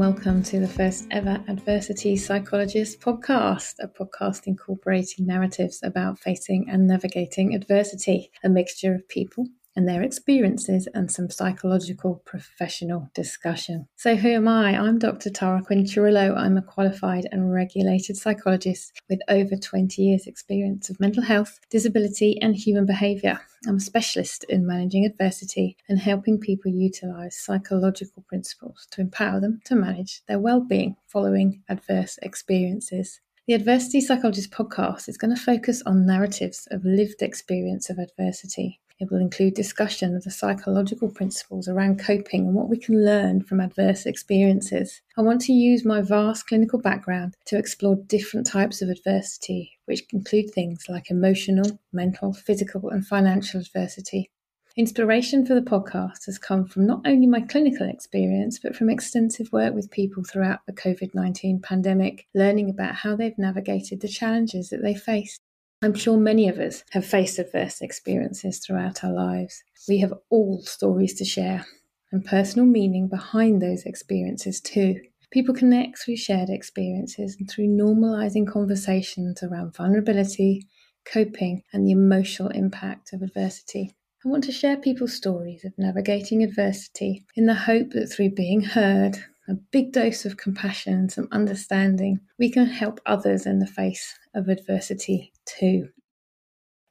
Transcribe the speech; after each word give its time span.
welcome 0.00 0.42
to 0.42 0.58
the 0.58 0.66
first 0.66 1.06
ever 1.10 1.44
Adversity 1.46 2.16
Psychologist 2.16 3.02
podcast, 3.02 3.74
a 3.80 3.86
podcast 3.86 4.46
incorporating 4.46 5.26
narratives 5.26 5.78
about 5.82 6.18
facing 6.18 6.70
and 6.70 6.86
navigating 6.86 7.54
adversity, 7.54 8.30
a 8.42 8.48
mixture 8.48 8.94
of 8.94 9.06
people 9.10 9.46
and 9.76 9.88
their 9.88 10.02
experiences 10.02 10.88
and 10.94 11.10
some 11.10 11.30
psychological 11.30 12.22
professional 12.24 13.10
discussion. 13.14 13.86
So, 13.96 14.16
who 14.16 14.30
am 14.30 14.48
I? 14.48 14.76
I'm 14.76 14.98
Dr. 14.98 15.30
Tara 15.30 15.62
Quinn-Cirillo. 15.62 16.36
I'm 16.36 16.56
a 16.56 16.62
qualified 16.62 17.28
and 17.30 17.52
regulated 17.52 18.16
psychologist 18.16 18.92
with 19.08 19.20
over 19.28 19.56
20 19.56 20.02
years' 20.02 20.26
experience 20.26 20.90
of 20.90 21.00
mental 21.00 21.22
health, 21.22 21.60
disability, 21.70 22.38
and 22.42 22.56
human 22.56 22.86
behaviour. 22.86 23.40
I'm 23.66 23.76
a 23.76 23.80
specialist 23.80 24.44
in 24.48 24.66
managing 24.66 25.04
adversity 25.04 25.76
and 25.88 25.98
helping 25.98 26.38
people 26.38 26.70
utilize 26.72 27.36
psychological 27.36 28.22
principles 28.22 28.86
to 28.90 29.00
empower 29.00 29.40
them 29.40 29.60
to 29.66 29.74
manage 29.74 30.22
their 30.26 30.38
well-being 30.38 30.96
following 31.06 31.62
adverse 31.68 32.18
experiences. 32.22 33.20
The 33.46 33.54
Adversity 33.54 34.00
Psychologist 34.00 34.50
podcast 34.50 35.08
is 35.08 35.16
going 35.16 35.34
to 35.34 35.40
focus 35.40 35.82
on 35.84 36.06
narratives 36.06 36.68
of 36.70 36.84
lived 36.84 37.20
experience 37.20 37.90
of 37.90 37.98
adversity 37.98 38.80
it 39.00 39.10
will 39.10 39.18
include 39.18 39.54
discussion 39.54 40.14
of 40.14 40.24
the 40.24 40.30
psychological 40.30 41.08
principles 41.08 41.66
around 41.66 41.98
coping 41.98 42.46
and 42.46 42.54
what 42.54 42.68
we 42.68 42.78
can 42.78 43.04
learn 43.04 43.42
from 43.42 43.60
adverse 43.60 44.06
experiences. 44.06 45.00
I 45.16 45.22
want 45.22 45.40
to 45.42 45.52
use 45.52 45.84
my 45.84 46.02
vast 46.02 46.46
clinical 46.46 46.78
background 46.78 47.36
to 47.46 47.58
explore 47.58 47.96
different 47.96 48.46
types 48.46 48.82
of 48.82 48.90
adversity, 48.90 49.78
which 49.86 50.02
include 50.12 50.50
things 50.50 50.84
like 50.88 51.10
emotional, 51.10 51.80
mental, 51.92 52.34
physical, 52.34 52.90
and 52.90 53.06
financial 53.06 53.60
adversity. 53.60 54.30
Inspiration 54.76 55.44
for 55.44 55.54
the 55.54 55.60
podcast 55.60 56.26
has 56.26 56.38
come 56.38 56.64
from 56.64 56.86
not 56.86 57.00
only 57.04 57.26
my 57.26 57.40
clinical 57.40 57.88
experience, 57.88 58.58
but 58.58 58.76
from 58.76 58.88
extensive 58.88 59.52
work 59.52 59.74
with 59.74 59.90
people 59.90 60.22
throughout 60.22 60.60
the 60.66 60.72
COVID 60.72 61.12
19 61.12 61.60
pandemic, 61.60 62.28
learning 62.34 62.70
about 62.70 62.94
how 62.94 63.16
they've 63.16 63.36
navigated 63.36 64.00
the 64.00 64.08
challenges 64.08 64.70
that 64.70 64.80
they 64.80 64.94
faced. 64.94 65.40
I'm 65.82 65.94
sure 65.94 66.18
many 66.18 66.46
of 66.46 66.58
us 66.58 66.84
have 66.90 67.06
faced 67.06 67.38
adverse 67.38 67.80
experiences 67.80 68.58
throughout 68.58 69.02
our 69.02 69.12
lives. 69.12 69.62
We 69.88 69.96
have 70.00 70.12
all 70.28 70.60
stories 70.60 71.14
to 71.14 71.24
share 71.24 71.64
and 72.12 72.22
personal 72.22 72.66
meaning 72.66 73.08
behind 73.08 73.62
those 73.62 73.84
experiences 73.84 74.60
too. 74.60 75.00
People 75.30 75.54
connect 75.54 75.98
through 75.98 76.16
shared 76.16 76.50
experiences 76.50 77.34
and 77.38 77.48
through 77.48 77.68
normalizing 77.68 78.46
conversations 78.46 79.42
around 79.42 79.74
vulnerability, 79.74 80.66
coping, 81.06 81.62
and 81.72 81.86
the 81.86 81.92
emotional 81.92 82.50
impact 82.50 83.14
of 83.14 83.22
adversity. 83.22 83.96
I 84.22 84.28
want 84.28 84.44
to 84.44 84.52
share 84.52 84.76
people's 84.76 85.14
stories 85.14 85.64
of 85.64 85.72
navigating 85.78 86.42
adversity 86.42 87.24
in 87.36 87.46
the 87.46 87.54
hope 87.54 87.92
that 87.92 88.08
through 88.08 88.32
being 88.32 88.60
heard, 88.60 89.16
a 89.50 89.54
big 89.54 89.92
dose 89.92 90.24
of 90.24 90.36
compassion 90.36 90.94
and 90.94 91.12
some 91.12 91.28
understanding, 91.32 92.20
we 92.38 92.50
can 92.50 92.66
help 92.66 93.00
others 93.04 93.46
in 93.46 93.58
the 93.58 93.66
face 93.66 94.16
of 94.34 94.48
adversity 94.48 95.32
too. 95.44 95.88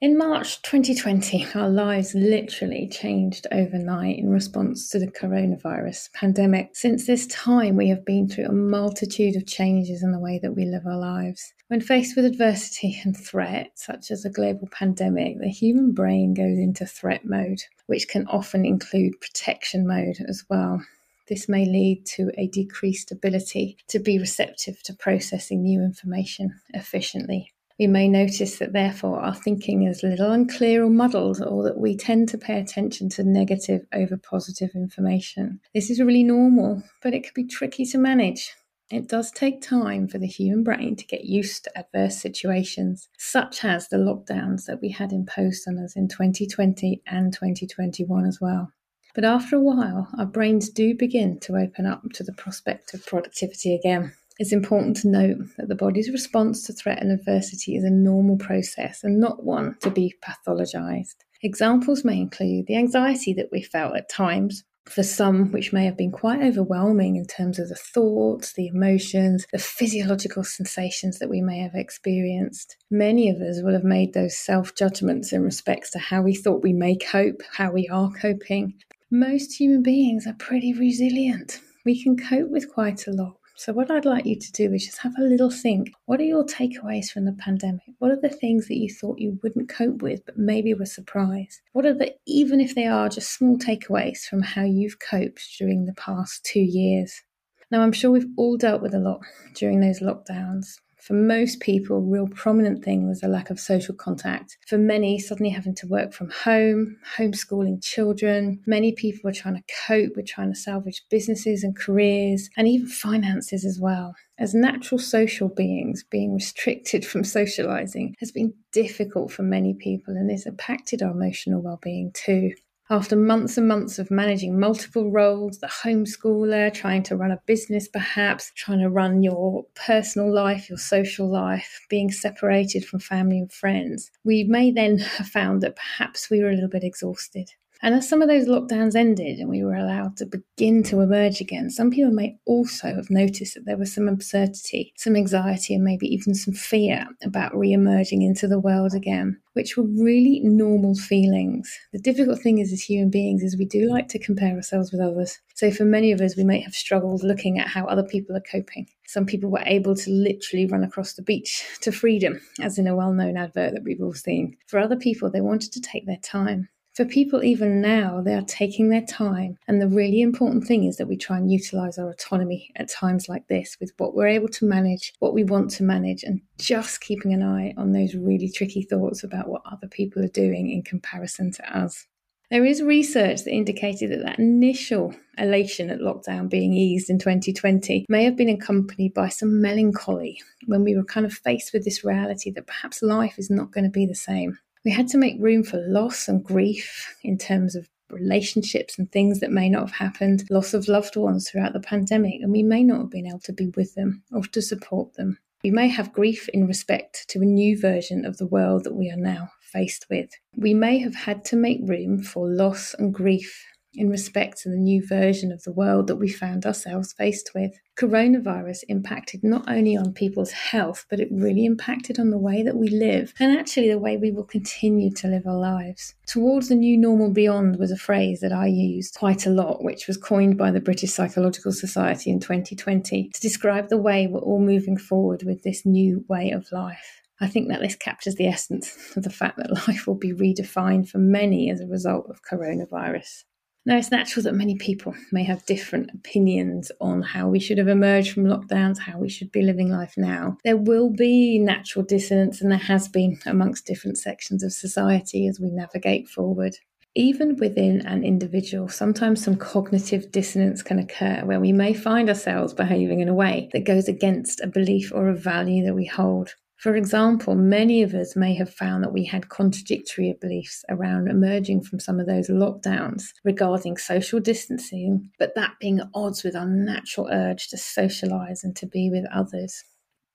In 0.02 0.18
March 0.18 0.62
2020, 0.62 1.48
our 1.56 1.68
lives 1.70 2.16
literally 2.16 2.88
changed 2.88 3.48
overnight 3.52 4.18
in 4.18 4.30
response 4.30 4.90
to 4.90 5.00
the 5.00 5.12
coronavirus 5.12 6.14
pandemic. 6.14 6.70
Since 6.74 7.06
this 7.06 7.28
time, 7.28 7.76
we 7.76 7.90
have 7.90 8.06
been 8.06 8.30
through 8.30 8.46
a 8.46 8.54
multitude 8.54 9.36
of 9.36 9.46
changes 9.46 10.02
in 10.02 10.14
the 10.14 10.20
way 10.20 10.40
that 10.42 10.56
we 10.56 10.64
live 10.64 10.86
our 10.86 10.98
lives. 10.98 11.54
When 11.68 11.82
faced 11.82 12.16
with 12.16 12.24
adversity 12.24 12.98
and 13.04 13.16
threat, 13.16 13.72
such 13.76 14.10
as 14.10 14.24
a 14.24 14.30
global 14.30 14.70
pandemic, 14.72 15.40
the 15.40 15.50
human 15.50 15.92
brain 15.92 16.34
goes 16.34 16.58
into 16.58 16.86
threat 16.86 17.26
mode, 17.26 17.62
which 17.88 18.08
can 18.08 18.26
often 18.28 18.66
include 18.66 19.20
protection 19.20 19.86
mode 19.86 20.18
as 20.30 20.46
well. 20.50 20.82
This 21.30 21.48
may 21.48 21.66
lead 21.66 22.06
to 22.18 22.32
a 22.38 22.48
decreased 22.48 23.12
ability 23.12 23.78
to 23.88 24.00
be 24.00 24.20
receptive 24.20 24.84
to 24.84 24.94
processing 24.94 25.62
new 25.62 25.82
information 25.82 26.60
efficiently 26.74 27.54
we 27.80 27.88
may 27.88 28.10
notice 28.10 28.58
that 28.58 28.74
therefore 28.74 29.22
our 29.22 29.34
thinking 29.34 29.84
is 29.84 30.04
a 30.04 30.08
little 30.08 30.32
unclear 30.32 30.84
or 30.84 30.90
muddled, 30.90 31.42
or 31.42 31.64
that 31.64 31.80
we 31.80 31.96
tend 31.96 32.28
to 32.30 32.38
pay 32.38 32.60
attention 32.60 33.08
to 33.08 33.24
negative 33.24 33.86
over 33.94 34.18
positive 34.18 34.72
information. 34.76 35.62
This 35.74 35.90
is 35.90 36.02
really 36.02 36.24
normal, 36.24 36.84
but 37.02 37.14
it 37.14 37.24
can 37.24 37.32
be 37.34 37.48
tricky 37.48 37.86
to 37.86 37.98
manage. 37.98 38.54
It 38.92 39.08
does 39.08 39.32
take 39.32 39.62
time 39.62 40.10
for 40.10 40.18
the 40.18 40.28
human 40.28 40.64
brain 40.64 40.98
to 40.98 41.06
get 41.06 41.24
used 41.24 41.64
to 41.64 41.78
adverse 41.78 42.18
situations, 42.18 43.08
such 43.18 43.64
as 43.64 43.88
the 43.88 43.98
lockdowns 43.98 44.66
that 44.66 44.82
we 44.82 44.90
had 44.90 45.14
imposed 45.14 45.66
on 45.68 45.78
us 45.78 45.96
in 45.96 46.10
2020 46.10 47.02
and 47.08 47.32
2021 47.32 48.26
as 48.26 48.40
well. 48.42 48.74
But 49.16 49.26
after 49.26 49.56
a 49.56 49.62
while, 49.62 50.08
our 50.18 50.26
brains 50.26 50.70
do 50.70 50.96
begin 50.96 51.40
to 51.42 51.58
open 51.58 51.86
up 51.86 52.04
to 52.14 52.24
the 52.24 52.34
prospect 52.34 52.94
of 52.94 53.06
productivity 53.06 53.74
again. 53.76 54.14
It's 54.38 54.54
important 54.54 54.96
to 54.98 55.10
note 55.10 55.38
that 55.58 55.68
the 55.68 55.76
body's 55.76 56.10
response 56.12 56.66
to 56.66 56.74
threat 56.74 57.02
and 57.02 57.12
adversity 57.12 57.76
is 57.76 57.84
a 57.84 57.90
normal 57.90 58.38
process 58.38 59.04
and 59.04 59.20
not 59.20 59.44
one 59.44 59.76
to 59.82 59.90
be 59.90 60.16
pathologized. 60.24 61.16
Examples 61.42 62.06
may 62.06 62.18
include 62.18 62.68
the 62.68 62.78
anxiety 62.78 63.34
that 63.34 63.50
we 63.52 63.62
felt 63.62 63.98
at 63.98 64.10
times, 64.10 64.64
for 64.86 65.04
some, 65.04 65.52
which 65.52 65.72
may 65.72 65.86
have 65.86 65.98
been 65.98 66.12
quite 66.12 66.42
overwhelming 66.42 67.16
in 67.16 67.26
terms 67.26 67.60
of 67.60 67.70
the 67.70 67.76
thoughts, 67.76 68.54
the 68.54 68.68
emotions, 68.68 69.46
the 69.52 69.60
physiological 69.60 70.44
sensations 70.44 71.20
that 71.20 71.30
we 71.30 71.42
may 71.42 71.60
have 71.60 71.76
experienced. 71.76 72.76
Many 72.90 73.30
of 73.30 73.42
us 73.42 73.62
will 73.62 73.74
have 73.74 73.84
made 73.84 74.14
those 74.14 74.38
self 74.38 74.76
judgments 74.76 75.32
in 75.32 75.44
respects 75.44 75.92
to 75.92 76.00
how 76.00 76.22
we 76.22 76.34
thought 76.34 76.64
we 76.64 76.74
may 76.74 76.96
cope, 76.96 77.42
how 77.54 77.72
we 77.72 77.88
are 77.88 78.12
coping. 78.12 78.76
Most 79.12 79.60
human 79.60 79.82
beings 79.82 80.28
are 80.28 80.36
pretty 80.36 80.72
resilient. 80.72 81.62
We 81.84 82.00
can 82.00 82.16
cope 82.16 82.52
with 82.52 82.72
quite 82.72 83.08
a 83.08 83.12
lot. 83.12 83.38
So, 83.56 83.74
what 83.74 83.90
I'd 83.90 84.06
like 84.06 84.28
you 84.28 84.38
to 84.40 84.52
do 84.52 84.72
is 84.72 84.86
just 84.86 85.00
have 85.00 85.16
a 85.18 85.24
little 85.24 85.50
think. 85.50 85.90
What 86.06 86.20
are 86.20 86.26
your 86.26 86.46
takeaways 86.46 87.10
from 87.10 87.26
the 87.26 87.34
pandemic? 87.34 87.82
What 87.98 88.12
are 88.12 88.22
the 88.22 88.30
things 88.30 88.68
that 88.68 88.78
you 88.78 88.88
thought 88.88 89.18
you 89.18 89.40
wouldn't 89.42 89.68
cope 89.68 90.04
with, 90.04 90.24
but 90.28 90.38
maybe 90.38 90.76
were 90.76 90.86
surprised? 90.86 91.60
What 91.74 91.88
are 91.88 91.94
the, 91.96 92.14
even 92.28 92.62
if 92.62 92.76
they 92.76 92.86
are 92.86 93.10
just 93.10 93.34
small 93.34 93.58
takeaways 93.58 94.26
from 94.26 94.44
how 94.44 94.64
you've 94.64 95.00
coped 95.00 95.42
during 95.58 95.86
the 95.86 95.96
past 95.96 96.46
two 96.46 96.62
years? 96.62 97.24
Now, 97.72 97.82
I'm 97.82 97.94
sure 97.94 98.12
we've 98.12 98.30
all 98.38 98.58
dealt 98.58 98.84
with 98.84 98.94
a 98.94 99.00
lot 99.00 99.22
during 99.56 99.80
those 99.80 100.02
lockdowns. 100.02 100.76
For 101.02 101.14
most 101.14 101.60
people, 101.62 102.02
real 102.02 102.28
prominent 102.28 102.84
thing 102.84 103.08
was 103.08 103.24
a 103.24 103.28
lack 103.28 103.50
of 103.50 103.60
social 103.60 103.96
contact. 103.96 104.58
For 104.68 104.78
many, 104.78 105.18
suddenly 105.18 105.50
having 105.50 105.76
to 105.76 105.88
work 105.88 106.14
from 106.14 106.30
home, 106.30 106.98
homeschooling 107.18 107.84
children. 107.84 108.62
Many 108.68 108.92
people 108.92 109.22
were 109.24 109.34
trying 109.34 109.56
to 109.56 109.74
cope 109.88 110.16
with 110.16 110.28
trying 110.28 110.54
to 110.54 110.60
salvage 110.60 111.04
businesses 111.10 111.64
and 111.64 111.76
careers 111.76 112.50
and 112.58 112.68
even 112.68 112.88
finances 112.88 113.66
as 113.66 113.80
well. 113.80 114.14
As 114.38 114.54
natural 114.54 115.00
social 115.00 115.50
beings, 115.50 116.04
being 116.10 116.34
restricted 116.34 117.06
from 117.10 117.24
socializing 117.24 118.16
has 118.20 118.32
been 118.32 118.54
difficult 118.72 119.32
for 119.32 119.44
many 119.44 119.74
people 119.74 120.16
and 120.16 120.30
has 120.30 120.46
impacted 120.46 121.02
our 121.02 121.12
emotional 121.12 121.62
well 121.62 121.80
being 121.82 122.12
too. 122.14 122.52
After 122.92 123.16
months 123.16 123.56
and 123.56 123.68
months 123.68 124.00
of 124.00 124.10
managing 124.10 124.60
multiple 124.60 125.12
roles, 125.12 125.60
the 125.60 125.68
homeschooler, 125.68 126.74
trying 126.74 127.04
to 127.04 127.16
run 127.16 127.30
a 127.30 127.40
business 127.46 127.88
perhaps, 127.88 128.52
trying 128.56 128.80
to 128.80 128.90
run 128.90 129.22
your 129.22 129.66
personal 129.76 130.34
life, 130.34 130.70
your 130.70 130.80
social 130.80 131.30
life, 131.30 131.86
being 131.88 132.12
separated 132.12 132.84
from 132.84 133.00
family 133.00 133.38
and 133.38 133.54
friends, 133.54 134.10
we 134.24 134.44
may 134.44 134.72
then 134.72 134.98
have 135.18 135.28
found 135.28 135.62
that 135.62 135.76
perhaps 135.76 136.32
we 136.32 136.42
were 136.42 136.50
a 136.50 136.56
little 136.56 136.68
bit 136.68 136.84
exhausted. 136.84 137.52
And 137.82 137.96
as 137.96 138.10
some 138.10 138.22
of 138.22 138.28
those 138.28 138.48
lockdowns 138.48 138.94
ended 138.94 139.40
and 139.40 139.50
we 139.50 139.64
were 139.64 139.76
allowed 139.76 140.18
to 140.18 140.26
begin 140.26 140.84
to 140.84 141.00
emerge 141.00 141.40
again, 141.40 141.70
some 141.70 141.92
people 141.92 142.12
may 142.12 142.38
also 142.46 142.94
have 142.94 143.10
noticed 143.10 143.54
that 143.54 143.66
there 143.66 143.78
was 143.78 143.94
some 143.94 144.10
absurdity, 144.10 144.94
some 144.98 145.16
anxiety, 145.16 145.76
and 145.76 145.84
maybe 145.84 146.08
even 146.08 146.34
some 146.34 146.54
fear 146.54 147.08
about 147.24 147.56
re 147.58 147.72
emerging 147.72 148.22
into 148.22 148.48
the 148.48 148.60
world 148.60 148.94
again, 148.94 149.40
which 149.54 149.78
were 149.78 149.86
really 149.86 150.42
normal 150.44 150.94
feelings. 150.94 151.74
The 151.94 152.00
difficult 152.00 152.42
thing 152.42 152.60
is, 152.60 152.74
as 152.74 152.82
human 152.82 153.10
beings, 153.10 153.44
is 153.44 153.58
we 153.58 153.66
do 153.66 153.90
like 153.90 154.10
to 154.10 154.20
compare 154.20 154.56
ourselves 154.56 154.92
with 154.92 155.00
others. 155.00 155.40
So 155.56 155.72
for 155.72 155.86
many 155.86 156.12
of 156.12 156.20
us, 156.20 156.36
we 156.36 156.44
might 156.44 156.64
have 156.64 156.76
struggled 156.76 157.24
looking 157.24 157.60
at 157.60 157.68
how 157.68 157.86
other 157.86 158.04
people 158.04 158.36
are 158.36 158.42
coping. 158.42 158.88
Some 159.08 159.26
people 159.26 159.50
were 159.50 159.64
able 159.66 159.96
to 159.96 160.12
literally 160.12 160.66
run 160.66 160.84
across 160.84 161.14
the 161.14 161.22
beach 161.22 161.64
to 161.82 161.94
freedom, 161.94 162.42
as 162.60 162.78
in 162.78 162.88
a 162.88 162.96
well 162.96 163.14
known 163.14 163.38
advert 163.38 163.74
that 163.74 163.84
we've 163.84 164.02
all 164.02 164.14
seen. 164.14 164.58
For 164.68 164.80
other 164.80 164.98
people, 164.98 165.32
they 165.32 165.42
wanted 165.42 165.72
to 165.72 165.82
take 165.82 166.06
their 166.06 166.20
time 166.22 166.68
for 167.00 167.06
people 167.06 167.46
even 167.46 167.80
now, 167.80 168.20
they 168.20 168.34
are 168.34 168.42
taking 168.42 168.90
their 168.90 169.06
time. 169.06 169.58
And 169.70 169.82
the 169.82 169.88
really 169.88 170.20
important 170.20 170.66
thing 170.66 170.84
is 170.84 170.98
that 170.98 171.08
we 171.08 171.16
try 171.16 171.38
and 171.38 171.50
utilize 171.50 171.98
our 171.98 172.10
autonomy 172.10 172.74
at 172.76 172.90
times 172.90 173.30
like 173.30 173.48
this 173.48 173.78
with 173.80 173.94
what 173.96 174.14
we're 174.14 174.28
able 174.28 174.50
to 174.50 174.66
manage, 174.66 175.14
what 175.20 175.34
we 175.34 175.46
want 175.46 175.72
to 175.72 175.84
manage, 175.84 176.24
and 176.24 176.42
just 176.58 177.00
keeping 177.00 177.32
an 177.32 177.42
eye 177.42 177.74
on 177.78 177.94
those 177.94 178.16
really 178.16 178.52
tricky 178.52 178.82
thoughts 178.82 179.24
about 179.24 179.48
what 179.48 179.62
other 179.66 179.88
people 179.88 180.22
are 180.22 180.28
doing 180.28 180.70
in 180.70 180.82
comparison 180.82 181.54
to 181.54 181.78
us. 181.78 182.06
There 182.52 182.66
is 182.66 182.82
research 182.82 183.46
that 183.46 183.54
indicated 183.54 184.12
that 184.12 184.26
that 184.26 184.40
initial 184.40 185.16
elation 185.38 185.90
at 185.90 186.00
lockdown 186.00 186.50
being 186.50 186.74
eased 186.74 187.10
in 187.10 187.18
2020 187.18 188.08
may 188.10 188.26
have 188.26 188.36
been 188.36 188.50
accompanied 188.50 189.14
by 189.14 189.30
some 189.30 189.62
melancholy 189.62 190.42
when 190.66 190.84
we 190.84 190.98
were 190.98 191.06
kind 191.06 191.26
of 191.26 191.32
faced 191.32 191.72
with 191.72 191.86
this 191.86 192.04
reality 192.04 192.52
that 192.52 192.68
perhaps 192.68 193.02
life 193.02 193.40
is 193.40 193.50
not 193.50 193.72
going 193.72 193.86
to 193.86 193.90
be 193.90 194.06
the 194.06 194.16
same 194.16 194.58
we 194.90 194.96
had 194.96 195.08
to 195.08 195.20
make 195.20 195.36
room 195.38 195.64
for 195.64 195.78
loss 195.78 196.28
and 196.28 196.44
grief 196.44 197.16
in 197.22 197.38
terms 197.38 197.76
of 197.76 197.88
relationships 198.10 198.98
and 198.98 199.12
things 199.12 199.40
that 199.40 199.52
may 199.52 199.70
not 199.70 199.82
have 199.82 199.92
happened, 199.92 200.48
loss 200.50 200.74
of 200.74 200.88
loved 200.88 201.16
ones 201.16 201.48
throughout 201.48 201.74
the 201.74 201.80
pandemic, 201.80 202.42
and 202.42 202.52
we 202.52 202.64
may 202.64 202.84
not 202.84 203.02
have 203.02 203.12
been 203.12 203.28
able 203.28 203.40
to 203.42 203.54
be 203.54 203.68
with 203.78 203.94
them 203.94 204.24
or 204.32 204.42
to 204.42 204.64
support 204.64 205.14
them. 205.14 205.38
We 205.64 205.70
may 205.70 205.90
have 205.90 206.12
grief 206.12 206.50
in 206.56 206.66
respect 206.66 207.30
to 207.30 207.42
a 207.44 207.46
new 207.46 207.80
version 207.80 208.26
of 208.26 208.38
the 208.38 208.48
world 208.48 208.84
that 208.86 208.96
we 208.96 209.12
are 209.12 209.16
now 209.16 209.52
faced 209.62 210.08
with. 210.10 210.32
We 210.56 210.74
may 210.74 210.98
have 210.98 211.14
had 211.14 211.46
to 211.46 211.56
make 211.56 211.82
room 211.84 212.24
for 212.24 212.50
loss 212.50 212.96
and 212.96 213.14
grief 213.14 213.64
in 213.94 214.10
respect 214.10 214.62
to 214.62 214.70
the 214.70 214.78
new 214.78 215.06
version 215.06 215.52
of 215.52 215.64
the 215.64 215.72
world 215.72 216.08
that 216.08 216.18
we 216.18 216.30
found 216.30 216.66
ourselves 216.66 217.14
faced 217.14 217.52
with. 217.56 217.80
Coronavirus 217.98 218.84
impacted 218.88 219.44
not 219.44 219.70
only 219.70 219.98
on 219.98 220.14
people's 220.14 220.52
health, 220.52 221.06
but 221.10 221.20
it 221.20 221.28
really 221.32 221.66
impacted 221.66 222.20
on 222.20 222.30
the 222.30 222.38
way 222.38 222.64
that 222.64 222.78
we 222.78 222.88
live 222.90 223.34
and 223.40 223.58
actually 223.58 223.90
the 223.90 224.00
way 224.00 224.16
we 224.16 224.32
will 224.32 224.46
continue 224.46 225.12
to 225.12 225.28
live 225.28 225.46
our 225.46 225.58
lives. 225.58 226.16
Towards 226.28 226.70
the 226.70 226.76
new 226.76 226.98
normal 226.98 227.32
beyond 227.32 227.78
was 227.78 227.92
a 227.92 227.98
phrase 227.98 228.40
that 228.40 228.54
I 228.54 228.68
used 228.68 229.16
quite 229.16 229.46
a 229.46 229.50
lot, 229.50 229.84
which 229.84 230.08
was 230.08 230.18
coined 230.18 230.58
by 230.58 230.72
the 230.72 230.80
British 230.80 231.12
Psychological 231.12 231.72
Society 231.72 232.30
in 232.30 232.40
2020 232.40 233.30
to 233.34 233.42
describe 233.42 233.90
the 233.90 233.98
way 233.98 234.28
we're 234.28 234.40
all 234.40 234.62
moving 234.62 234.98
forward 234.98 235.44
with 235.44 235.64
this 235.64 235.86
new 235.86 236.24
way 236.30 236.52
of 236.52 236.72
life. 236.72 237.22
I 237.42 237.48
think 237.48 237.70
that 237.70 237.80
this 237.80 237.96
captures 237.96 238.36
the 238.36 238.48
essence 238.48 239.16
of 239.16 239.24
the 239.24 239.30
fact 239.30 239.58
that 239.58 239.72
life 239.88 240.08
will 240.08 240.16
be 240.16 240.34
redefined 240.34 241.10
for 241.10 241.18
many 241.18 241.70
as 241.70 241.82
a 241.82 241.88
result 241.88 242.28
of 242.30 242.42
coronavirus. 242.44 243.44
Now, 243.86 243.98
it's 243.98 244.12
natural 244.12 244.44
that 244.44 244.56
many 244.56 244.76
people 244.76 245.16
may 245.32 245.44
have 245.46 245.66
different 245.66 246.12
opinions 246.14 246.92
on 247.00 247.22
how 247.22 247.48
we 247.48 247.60
should 247.60 247.78
have 247.78 247.88
emerged 247.88 248.34
from 248.34 248.44
lockdowns, 248.44 249.00
how 249.00 249.18
we 249.18 249.30
should 249.30 249.52
be 249.52 249.62
living 249.62 249.90
life 249.90 250.14
now. 250.18 250.58
There 250.64 250.78
will 250.78 251.10
be 251.10 251.60
natural 251.60 252.04
dissonance, 252.06 252.62
and 252.62 252.72
there 252.72 252.78
has 252.78 253.08
been 253.08 253.40
amongst 253.46 253.86
different 253.86 254.18
sections 254.18 254.64
of 254.64 254.74
society 254.74 255.48
as 255.48 255.60
we 255.60 255.72
navigate 255.72 256.28
forward. 256.28 256.76
Even 257.16 257.56
within 257.56 258.06
an 258.06 258.24
individual, 258.24 258.88
sometimes 258.88 259.44
some 259.44 259.56
cognitive 259.56 260.32
dissonance 260.32 260.84
can 260.84 261.00
occur 261.00 261.42
where 261.44 261.60
we 261.60 261.72
may 261.72 261.94
find 261.94 262.30
ourselves 262.30 262.74
behaving 262.74 263.22
in 263.22 263.30
a 263.30 263.34
way 263.34 263.70
that 263.74 263.86
goes 263.86 264.08
against 264.08 264.62
a 264.62 264.68
belief 264.68 265.12
or 265.14 265.30
a 265.30 265.36
value 265.36 265.86
that 265.86 265.96
we 265.96 266.06
hold. 266.06 266.54
For 266.80 266.96
example, 266.96 267.56
many 267.56 268.04
of 268.04 268.14
us 268.14 268.38
may 268.38 268.56
have 268.56 268.74
found 268.74 269.04
that 269.04 269.12
we 269.12 269.26
had 269.26 269.50
contradictory 269.50 270.38
beliefs 270.40 270.86
around 270.88 271.28
emerging 271.28 271.82
from 271.82 272.00
some 272.00 272.22
of 272.22 272.26
those 272.26 272.48
lockdowns 272.48 273.34
regarding 273.44 273.98
social 273.98 274.40
distancing, 274.40 275.30
but 275.38 275.56
that 275.56 275.74
being 275.82 276.00
at 276.00 276.08
odds 276.14 276.42
with 276.42 276.56
our 276.56 276.66
natural 276.66 277.28
urge 277.34 277.68
to 277.68 277.78
socialize 277.78 278.64
and 278.64 278.78
to 278.78 278.88
be 278.88 279.10
with 279.10 279.26
others. 279.34 279.84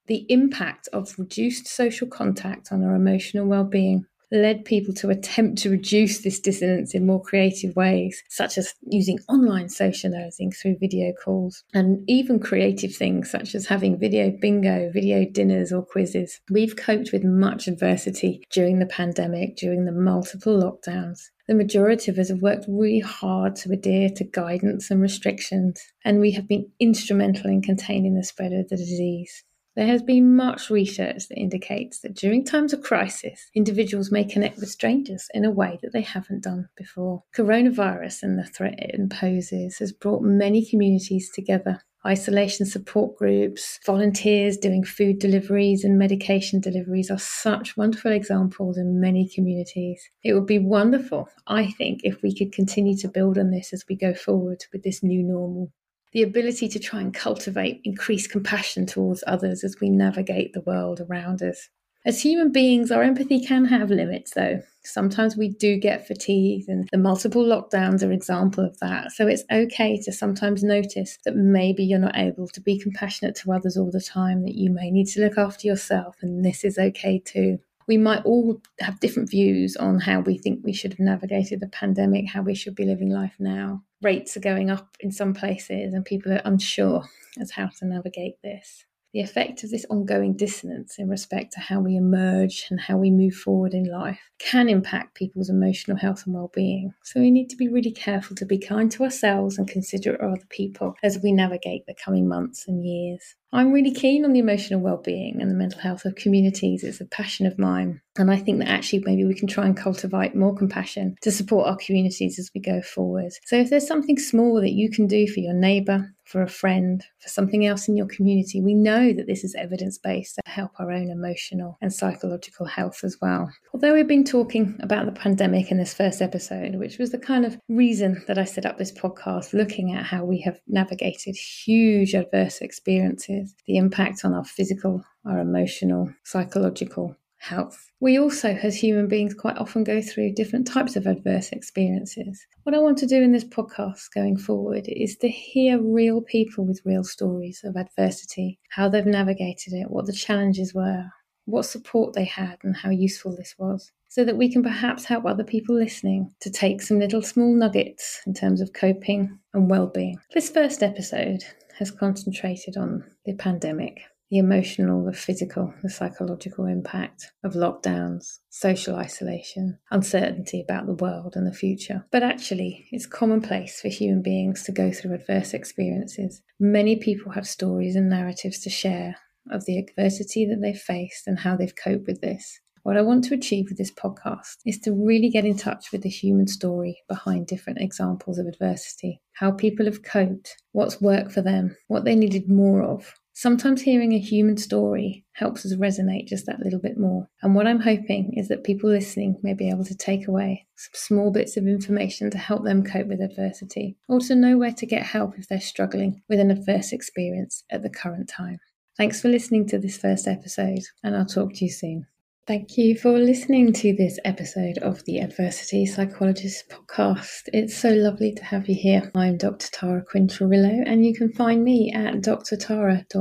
The 0.06 0.26
impact 0.29 0.87
of 0.93 1.19
reduced 1.19 1.67
social 1.67 2.06
contact 2.06 2.73
on 2.73 2.85
our 2.85 2.94
emotional 2.94 3.46
well 3.46 3.64
being 3.64 4.05
led 4.31 4.65
people 4.65 4.94
to 4.94 5.11
attempt 5.11 5.59
to 5.59 5.71
reduce 5.71 6.23
this 6.23 6.41
dissonance 6.41 6.94
in 6.94 7.06
more 7.06 7.23
creative 7.23 7.76
ways, 7.76 8.23
such 8.29 8.59
as 8.59 8.75
using 8.82 9.19
online 9.29 9.69
socializing 9.69 10.53
through 10.53 10.79
video 10.79 11.12
calls, 11.12 11.65
and 11.73 12.03
even 12.09 12.38
creative 12.38 12.94
things 12.94 13.31
such 13.31 13.55
as 13.55 13.67
having 13.67 13.99
video 13.99 14.31
bingo, 14.31 14.91
video 14.93 15.25
dinners, 15.25 15.73
or 15.73 15.85
quizzes. 15.85 16.41
We've 16.50 16.76
coped 16.76 17.12
with 17.12 17.25
much 17.25 17.69
adversity 17.69 18.43
during 18.50 18.79
the 18.79 18.87
pandemic, 18.87 19.56
during 19.56 19.85
the 19.85 19.93
multiple 19.93 20.61
lockdowns. 20.61 21.31
The 21.47 21.55
majority 21.55 22.11
of 22.11 22.19
us 22.19 22.31
have 22.31 22.41
worked 22.41 22.65
really 22.67 23.00
hard 23.00 23.56
to 23.56 23.73
adhere 23.73 24.09
to 24.17 24.25
guidance 24.25 24.91
and 24.91 25.03
restrictions, 25.03 25.81
and 26.03 26.19
we 26.19 26.31
have 26.32 26.49
been 26.49 26.70
instrumental 26.81 27.50
in 27.50 27.61
containing 27.61 28.15
the 28.15 28.25
spread 28.25 28.53
of 28.53 28.69
the 28.69 28.77
disease. 28.77 29.44
There 29.76 29.87
has 29.88 30.03
been 30.03 30.37
much 30.37 30.71
research 30.71 31.29
that 31.29 31.38
indicates 31.38 31.99
that 32.00 32.15
during 32.15 32.44
times 32.44 32.73
of 32.73 32.82
crisis, 32.82 33.50
individuals 33.56 34.12
may 34.12 34.23
connect 34.23 34.59
with 34.59 34.71
strangers 34.71 35.29
in 35.35 35.44
a 35.44 35.50
way 35.50 35.81
that 35.82 35.93
they 35.93 36.03
haven't 36.03 36.44
done 36.44 36.69
before. 36.76 37.25
Coronavirus 37.35 38.23
and 38.23 38.38
the 38.38 38.44
threat 38.44 38.79
it 38.79 38.94
imposes 38.94 39.79
has 39.79 39.93
brought 39.93 40.23
many 40.23 40.65
communities 40.65 41.29
together. 41.35 41.82
Isolation 42.06 42.67
support 42.67 43.17
groups, 43.17 43.81
volunteers 43.85 44.59
doing 44.59 44.85
food 44.85 45.19
deliveries 45.19 45.85
and 45.85 45.99
medication 45.99 46.61
deliveries 46.61 47.11
are 47.11 47.19
such 47.19 47.77
wonderful 47.77 48.12
examples 48.12 48.77
in 48.77 49.00
many 49.00 49.27
communities. 49.27 50.09
It 50.23 50.35
would 50.35 50.47
be 50.47 50.59
wonderful, 50.59 51.31
I 51.47 51.70
think, 51.73 52.03
if 52.05 52.23
we 52.23 52.32
could 52.32 52.53
continue 52.53 52.97
to 52.99 53.09
build 53.09 53.38
on 53.38 53.50
this 53.50 53.73
as 53.73 53.87
we 53.88 53.97
go 53.97 54.15
forward 54.15 54.65
with 54.70 54.82
this 54.85 55.03
new 55.03 55.23
normal 55.23 55.73
the 56.15 56.23
ability 56.23 56.69
to 56.69 56.79
try 56.79 57.01
and 57.01 57.13
cultivate 57.13 57.81
increased 57.85 58.31
compassion 58.31 58.87
towards 58.87 59.25
others 59.27 59.65
as 59.65 59.77
we 59.81 59.91
navigate 59.91 60.53
the 60.53 60.63
world 60.63 61.01
around 61.01 61.43
us. 61.43 61.69
As 62.07 62.21
human 62.23 62.53
beings, 62.53 62.91
our 62.91 63.03
empathy 63.03 63.45
can 63.45 63.65
have 63.65 63.91
limits, 63.91 64.33
though. 64.35 64.61
Sometimes 64.85 65.37
we 65.37 65.49
do 65.49 65.79
get 65.79 66.07
fatigued, 66.07 66.69
and 66.69 66.89
the 66.93 66.99
multiple 66.99 67.43
lockdowns 67.43 68.03
are 68.03 68.07
an 68.07 68.13
example 68.13 68.65
of 68.65 68.79
that. 68.81 69.11
So 69.13 69.27
it's 69.27 69.45
okay 69.51 69.99
to 70.03 70.13
sometimes 70.13 70.63
notice 70.63 71.19
that 71.25 71.35
maybe 71.35 71.83
you're 71.83 71.99
not 71.99 72.17
able 72.17 72.47
to 72.49 72.61
be 72.61 72.79
compassionate 72.79 73.35
to 73.37 73.53
others 73.53 73.77
all 73.77 73.91
the 73.91 74.03
time, 74.03 74.43
that 74.43 74.55
you 74.55 74.71
may 74.71 74.91
need 74.91 75.07
to 75.09 75.21
look 75.21 75.39
after 75.39 75.67
yourself, 75.67 76.17
and 76.21 76.45
this 76.45 76.63
is 76.63 76.79
okay 76.79 77.19
too 77.25 77.59
we 77.87 77.97
might 77.97 78.25
all 78.25 78.61
have 78.81 79.01
different 79.01 79.31
views 79.31 79.77
on 79.77 80.01
how 80.01 80.21
we 80.21 80.39
think 80.39 80.61
we 80.63 80.73
should 80.73 80.93
have 80.93 81.01
navigated 81.01 81.61
the 81.61 81.69
pandemic, 81.69 82.29
how 82.29 82.43
we 82.43 82.55
should 82.55 82.75
be 82.75 82.85
living 82.85 83.11
life 83.11 83.35
now. 83.39 83.83
Rates 84.03 84.37
are 84.37 84.41
going 84.41 84.71
up 84.71 84.97
in 85.01 85.11
some 85.11 85.35
places, 85.35 85.95
and 85.95 86.05
people 86.05 86.33
are 86.33 86.43
unsure 86.45 87.05
as 87.41 87.51
how 87.51 87.69
to 87.79 87.87
navigate 87.87 88.41
this 88.43 88.85
the 89.15 89.21
effect 89.21 89.63
of 89.63 89.71
this 89.71 89.87
ongoing 89.89 90.37
dissonance 90.37 90.99
in 90.99 91.09
respect 91.09 91.53
to 91.53 91.61
how 91.61 91.79
we 91.79 91.97
emerge 91.97 92.67
and 92.69 92.81
how 92.81 92.97
we 92.97 93.13
move 93.13 93.33
forward 93.33 93.73
in 93.73 93.85
life 93.85 94.19
can 94.41 94.69
impact 94.69 95.15
people's 95.15 95.49
emotional 95.49 95.97
health 95.97 96.25
and 96.27 96.35
well-being. 96.35 96.93
So 97.05 97.21
we 97.21 97.31
need 97.31 97.49
to 97.51 97.57
be 97.57 97.69
really 97.69 97.93
careful 97.93 98.35
to 98.37 98.45
be 98.45 98.59
kind 98.59 98.91
to 98.91 99.05
ourselves 99.05 99.57
and 99.57 99.69
considerate 99.69 100.21
of 100.21 100.33
other 100.33 100.47
people 100.51 100.97
as 101.05 101.21
we 101.23 101.31
navigate 101.31 101.87
the 101.87 101.95
coming 101.95 102.29
months 102.29 102.67
and 102.67 102.85
years. 102.85 103.37
I'm 103.53 103.71
really 103.71 103.93
keen 103.93 104.25
on 104.25 104.33
the 104.33 104.41
emotional 104.41 104.81
well-being 104.81 105.41
and 105.41 105.49
the 105.49 105.55
mental 105.55 105.79
health 105.79 106.05
of 106.05 106.17
communities. 106.17 106.83
It's 106.83 107.01
a 107.01 107.05
passion 107.05 107.47
of 107.47 107.57
mine. 107.57 108.01
And 108.19 108.33
I 108.33 108.37
think 108.37 108.59
that 108.59 108.69
actually 108.69 109.05
maybe 109.06 109.25
we 109.25 109.35
can 109.35 109.47
try 109.47 109.65
and 109.65 109.77
cultivate 109.77 110.35
more 110.35 110.56
compassion 110.56 111.15
to 111.23 111.31
support 111.31 111.69
our 111.69 111.77
communities 111.77 112.41
as 112.41 112.51
we 112.53 112.61
go 112.61 112.83
forward. 112.83 113.31
So 113.44 113.55
if 113.55 113.71
there's 113.71 113.87
something 113.87 114.19
small 114.19 114.61
that 114.61 114.73
you 114.73 114.91
can 114.91 115.06
do 115.06 115.29
for 115.29 115.39
your 115.39 115.55
neighbour, 115.55 116.13
for 116.25 116.43
a 116.43 116.49
friend, 116.49 117.05
for 117.19 117.29
something 117.29 117.67
else 117.67 117.89
in 117.89 117.97
your 117.97 118.07
community. 118.07 118.61
We 118.61 118.75
know 118.75 119.13
that 119.13 119.27
this 119.27 119.45
is 119.45 119.55
evidence 119.55 119.99
based 119.99 120.37
to 120.37 120.43
help 120.51 120.73
our 120.79 120.91
own 120.91 121.11
emotional 121.11 121.79
and 121.81 121.93
psychological 121.93 122.67
health 122.67 123.05
as 123.05 123.19
well. 123.21 123.51
Although 123.73 123.95
we've 123.95 124.09
been 124.09 124.25
talking 124.25 124.79
about 124.81 125.07
the 125.07 125.13
pandemic 125.13 125.71
in 125.71 125.79
this 125.79 125.95
first 125.95 126.23
episode, 126.23 126.77
which 126.77 126.99
was 126.99 127.11
the 127.11 127.19
kind 127.19 127.45
of 127.45 127.59
reason 127.69 128.23
that 128.27 128.39
I 128.39 128.45
set 128.45 128.67
up 128.67 128.79
this 128.79 128.93
podcast, 128.93 129.53
looking 129.53 129.93
at 129.93 130.05
how 130.05 130.25
we 130.25 130.41
have 130.43 130.59
navigated 130.67 131.37
huge 131.37 132.15
adverse 132.15 132.61
experiences, 132.61 133.55
the 133.67 133.77
impact 133.77 134.25
on 134.25 134.35
our 134.35 134.45
physical, 134.45 135.05
our 135.27 135.39
emotional, 135.39 136.13
psychological, 136.25 137.17
health. 137.44 137.91
We 138.01 138.19
also, 138.19 138.48
as 138.63 138.74
human 138.74 139.06
beings, 139.06 139.34
quite 139.34 139.58
often 139.58 139.84
go 139.84 140.01
through 140.01 140.32
different 140.32 140.67
types 140.67 140.96
of 140.96 141.06
adverse 141.06 141.51
experiences. 141.51 142.46
What 142.63 142.74
I 142.74 142.79
want 142.79 142.96
to 142.98 143.06
do 143.06 143.22
in 143.22 143.32
this 143.32 143.44
podcast 143.44 144.13
going 144.15 144.39
forward 144.39 144.86
is 144.89 145.17
to 145.17 145.29
hear 145.29 145.79
real 145.79 146.22
people 146.22 146.65
with 146.65 146.81
real 146.86 147.05
stories 147.05 147.60
of 147.63 147.77
adversity, 147.77 148.58
how 148.70 148.89
they've 148.89 149.05
navigated 149.05 149.74
it, 149.74 149.91
what 149.91 150.06
the 150.06 150.13
challenges 150.13 150.72
were, 150.74 151.05
what 151.44 151.65
support 151.65 152.15
they 152.15 152.24
had, 152.24 152.56
and 152.63 152.77
how 152.77 152.91
useful 152.91 153.36
this 153.36 153.55
was. 153.58 153.93
So 154.08 154.24
that 154.24 154.39
we 154.39 154.51
can 154.51 154.63
perhaps 154.63 155.05
help 155.05 155.27
other 155.27 155.44
people 155.44 155.74
listening 155.74 156.32
to 156.41 156.51
take 156.51 156.81
some 156.81 156.98
little 156.98 157.20
small 157.20 157.55
nuggets 157.55 158.22
in 158.27 158.32
terms 158.32 158.60
of 158.60 158.72
coping 158.72 159.39
and 159.53 159.69
well-being. 159.69 160.19
This 160.32 160.48
first 160.48 160.82
episode 160.82 161.43
has 161.79 161.91
concentrated 161.91 162.77
on 162.77 163.05
the 163.27 163.34
pandemic 163.34 164.01
the 164.31 164.39
emotional, 164.39 165.05
the 165.05 165.13
physical, 165.13 165.73
the 165.83 165.91
psychological 165.91 166.67
impact 166.67 167.33
of 167.45 167.55
lockdowns, 167.55 168.39
social 168.51 168.97
isolation, 168.97 169.79
uncertainty 169.91 170.61
about 170.61 170.87
the 170.87 170.95
world 170.95 171.35
and 171.37 171.47
the 171.47 171.57
future. 171.57 172.05
But 172.11 172.23
actually, 172.23 172.87
it's 172.91 173.07
commonplace 173.07 173.81
for 173.81 173.89
human 173.89 174.23
beings 174.23 174.63
to 174.65 174.73
go 174.73 174.91
through 174.91 175.15
adverse 175.15 175.55
experiences. 175.55 176.43
Many 176.59 176.97
people 176.97 177.33
have 177.33 177.47
stories 177.47 177.97
and 177.97 178.09
narratives 178.09 178.61
to 178.61 178.71
share 178.71 179.17
of 179.51 179.67
the 179.67 179.79
adversity 179.79 180.47
that 180.47 180.61
they've 180.63 180.77
faced 180.77 181.27
and 181.27 181.39
how 181.39 181.57
they've 181.57 181.77
coped 181.77 182.07
with 182.07 182.21
this. 182.21 182.61
What 182.83 182.99
I 182.99 183.03
want 183.03 183.25
to 183.25 183.35
achieve 183.35 183.67
with 183.71 183.79
this 183.79 183.93
podcast 183.93 184.57
is 184.67 184.79
to 184.81 184.93
really 184.93 185.31
get 185.31 185.47
in 185.47 185.57
touch 185.57 185.91
with 185.91 186.03
the 186.03 186.11
human 186.11 186.47
story 186.47 187.03
behind 187.09 187.47
different 187.47 187.81
examples 187.81 188.39
of 188.39 188.47
adversity, 188.47 189.23
how 189.33 189.53
people 189.53 189.87
have 189.87 190.03
coped, 190.03 190.57
what's 190.73 191.01
worked 191.01 191.33
for 191.33 191.41
them, 191.41 191.77
what 191.89 192.05
they 192.05 192.15
needed 192.15 192.47
more 192.47 192.83
of, 192.83 193.15
Sometimes 193.36 193.82
hearing 193.82 194.12
a 194.12 194.19
human 194.19 194.56
story 194.56 195.24
helps 195.32 195.67
us 195.67 195.74
resonate 195.74 196.29
just 196.29 196.46
that 196.46 196.60
little 196.60 196.79
bit 196.79 196.96
more. 196.96 197.29
And 197.43 197.55
what 197.55 197.67
I'm 197.67 197.81
hoping 197.81 198.32
is 198.36 198.46
that 198.46 198.62
people 198.62 198.88
listening 198.88 199.36
may 199.43 199.55
be 199.55 199.69
able 199.69 199.84
to 199.86 199.96
take 199.96 200.29
away 200.29 200.67
some 200.76 200.93
small 200.94 201.32
bits 201.32 201.56
of 201.56 201.67
information 201.67 202.31
to 202.31 202.38
help 202.38 202.62
them 202.62 202.84
cope 202.84 203.08
with 203.08 203.20
adversity, 203.20 203.96
or 204.08 204.20
to 204.20 204.36
know 204.36 204.56
where 204.56 204.72
to 204.72 204.86
get 204.86 205.03
help 205.03 205.36
if 205.36 205.48
they're 205.48 205.60
struggling 205.60 206.22
with 206.29 206.38
an 206.38 206.53
adverse 206.53 206.93
experience 206.93 207.64
at 207.70 207.82
the 207.82 207.91
current 207.91 208.29
time. 208.29 208.60
Thanks 208.96 209.20
for 209.20 209.29
listening 209.29 209.67
to 209.67 209.79
this 209.81 209.98
first 209.98 210.29
episode, 210.29 210.84
and 211.03 211.17
I'll 211.17 211.26
talk 211.26 211.55
to 211.55 211.64
you 211.64 211.70
soon. 211.72 212.06
Thank 212.46 212.77
you 212.77 212.94
for 212.98 213.13
listening 213.13 213.72
to 213.72 213.94
this 213.96 214.19
episode 214.22 214.77
of 214.77 215.03
the 215.06 215.20
Adversity 215.20 215.86
Psychologist 215.86 216.69
podcast. 216.69 217.48
It's 217.55 217.74
so 217.74 217.89
lovely 217.89 218.34
to 218.34 218.44
have 218.44 218.69
you 218.69 218.74
here. 218.74 219.10
I'm 219.15 219.39
Dr. 219.39 219.69
Tara 219.72 220.05
Quinn-Cirillo, 220.05 220.82
and 220.84 221.06
you 221.06 221.15
can 221.15 221.32
find 221.32 221.65
me 221.65 221.91
at 221.94 222.17
drtara.co.uk. 222.17 223.15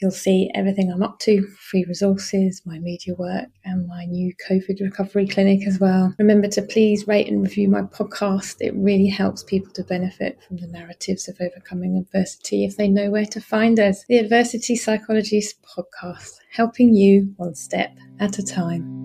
You'll 0.00 0.10
see 0.10 0.50
everything 0.52 0.90
I'm 0.90 1.04
up 1.04 1.20
to, 1.20 1.46
free 1.60 1.84
resources, 1.86 2.60
my 2.66 2.80
media 2.80 3.14
work, 3.16 3.46
and 3.64 3.86
my 3.86 4.04
new 4.06 4.34
COVID 4.50 4.80
recovery 4.80 5.28
clinic 5.28 5.64
as 5.68 5.78
well. 5.78 6.12
Remember 6.18 6.48
to 6.48 6.62
please 6.62 7.06
rate 7.06 7.28
and 7.28 7.40
review 7.40 7.68
my 7.68 7.82
podcast. 7.82 8.56
It 8.58 8.74
really 8.74 9.06
helps 9.06 9.44
people 9.44 9.72
to 9.74 9.84
benefit 9.84 10.40
from 10.42 10.56
the 10.56 10.66
narratives 10.66 11.28
of 11.28 11.36
overcoming 11.40 11.98
adversity 11.98 12.64
if 12.64 12.76
they 12.76 12.88
know 12.88 13.10
where 13.12 13.26
to 13.26 13.40
find 13.40 13.78
us. 13.78 14.04
The 14.08 14.18
Adversity 14.18 14.74
Psychologist 14.74 15.62
podcast, 15.62 16.32
helping 16.50 16.96
you 16.96 17.32
one 17.44 17.54
step 17.54 17.98
at 18.20 18.38
a 18.38 18.42
time. 18.42 19.03